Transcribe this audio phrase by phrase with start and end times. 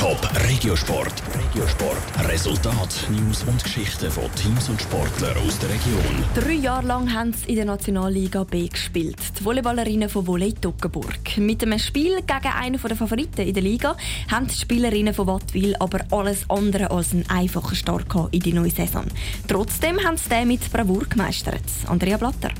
[0.00, 0.18] Top
[0.48, 1.12] Regiosport.
[1.34, 2.26] Regiosport.
[2.26, 6.24] Resultat, News und Geschichten von Teams und Sportlern aus der Region.
[6.34, 9.18] Drei Jahre lang haben sie in der Nationalliga B gespielt.
[9.38, 11.36] Die Volleyballerinnen von Volley Toggenburg.
[11.36, 13.94] Mit einem Spiel gegen einen der Favoriten in der Liga
[14.30, 18.70] haben die Spielerinnen von Wattwil aber alles andere als einen einfachen Start in die neue
[18.70, 19.04] Saison.
[19.48, 21.60] Trotzdem haben sie den mit Bravour gemeistert.
[21.86, 22.52] Andrea Blatter.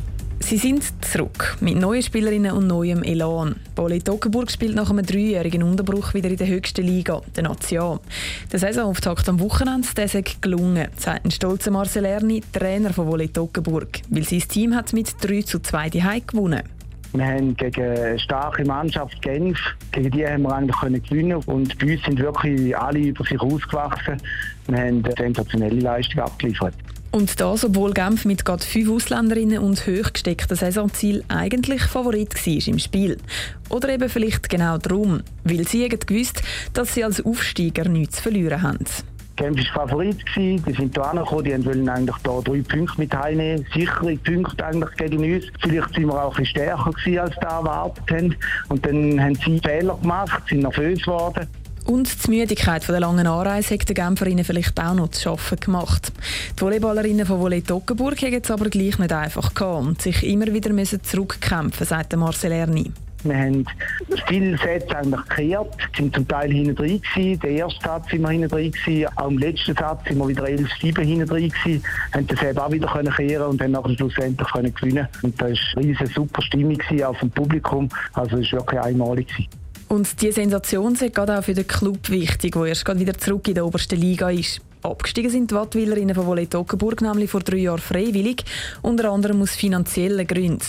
[0.43, 3.57] Sie sind zurück mit neuen Spielerinnen und neuem Elan.
[3.77, 8.01] Boli Toggenburg spielt nach einem dreijährigen Unterbruch wieder in der höchsten Liga, der Nation.
[8.51, 14.01] Der Saisonauftakt am Wochenende ist gelungen, sagt ein stolzer Marcel Erni, Trainer von Volley Toggenburg,
[14.09, 16.63] weil sein Team hat mit 3 zu 2 die gewonnen.
[17.13, 19.59] Wir haben gegen eine starke Mannschaft Genf,
[19.93, 23.41] gegen die haben wir eigentlich können gewinnen und bei uns sind wirklich alle über sich
[23.41, 24.17] ausgewachsen.
[24.69, 26.75] Wir haben eine sensationelle Leistung abgeliefert.
[27.13, 32.79] Und das, obwohl Genf mit gerade fünf Ausländerinnen und hochgesteckten Saisonziel eigentlich Favorit war im
[32.79, 33.17] Spiel.
[33.69, 36.43] Oder eben vielleicht genau darum, weil sie gewusst
[36.73, 38.85] dass sie als Aufsteiger nichts zu verlieren haben.
[39.41, 43.67] Genf war Favorit, die sind hier angekommen, die wollten eigentlich da drei Punkte mit heimnehmen,
[43.73, 45.47] sichere Punkte eigentlich gegen uns.
[45.61, 48.37] Vielleicht sind wir auch ein bisschen stärker gewesen, als da erwartet haben.
[48.69, 51.47] Und dann haben sie Fehler gemacht, sind nervös geworden.
[51.91, 55.59] Und die Müdigkeit von der langen Anreise hat den Genferinnen vielleicht auch noch zu schaffen
[55.59, 56.13] gemacht.
[56.57, 60.47] Die Volleyballerinnen von Volley Toggenburg haben es aber gleich nicht einfach gehabt und sich immer
[60.53, 62.93] wieder müssen zurückkämpfen, sagt Marcel Erni.
[63.25, 63.67] Wir haben
[64.29, 67.03] viele Sätze eigentlich gekehrt, sind zum Teil hinten drin.
[67.43, 68.73] Der erste Satz sind wir hinten drin.
[69.17, 71.85] Auch im letzten Satz sind wir wieder 11-7 hinten drin gewesen.
[72.15, 75.09] Haben das eben auch wieder können kehren und dann nachher schlussendlich können gewinnen.
[75.23, 77.89] Und da war eine riesige super Stimmung auf dem Publikum.
[78.13, 79.49] Also es war wirklich einmalig gewesen.
[79.91, 83.55] Und diese Sensation ist gerade auch für den Club wichtig, der erst wieder zurück in
[83.55, 84.61] der obersten Liga ist.
[84.83, 88.45] Abgestiegen sind die Wattwilerinnen von Volley Toggenburg nämlich vor drei Jahren freiwillig,
[88.83, 90.65] unter anderem aus finanziellen Gründen.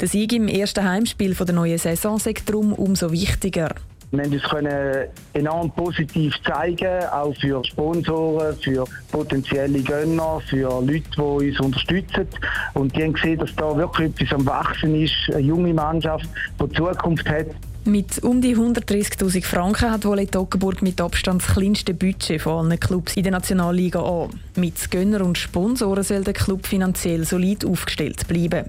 [0.00, 3.74] Der Sieg im ersten Heimspiel der neuen Saison ist darum umso wichtiger.
[4.12, 11.20] Wir haben uns enorm positiv zeigen, auch für Sponsoren, für potenzielle Gönner, für Leute, die
[11.20, 12.28] uns unterstützen.
[12.74, 16.28] Und die haben gesehen, dass da wirklich etwas am Wachsen ist, eine junge Mannschaft,
[16.60, 17.46] die Zukunft hat.
[17.84, 22.78] Mit um die 130.000 Franken hat Volley Toggenburg mit Abstand das kleinste Budget von allen
[22.78, 24.30] Clubs in der Nationalliga an.
[24.56, 28.66] Mit Gönner und Sponsoren soll der Club finanziell solid aufgestellt bleiben.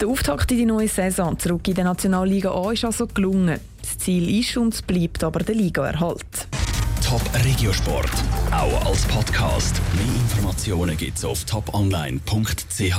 [0.00, 3.60] Der Auftakt in die neue Saison zurück in der Nationalliga A ist also gelungen.
[3.82, 6.48] Das Ziel ist und bleibt aber der Ligaerhalt.
[7.06, 8.10] Top Regiosport,
[8.50, 9.80] auch als Podcast.
[9.94, 12.98] Mehr Informationen gibt's auf toponline.ch.